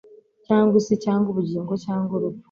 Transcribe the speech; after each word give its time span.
cyangwa 0.45 0.73
isi 0.81 0.95
cyangwa 1.03 1.27
ubugingo 1.29 1.73
cyangwa 1.85 2.11
urupfu 2.17 2.39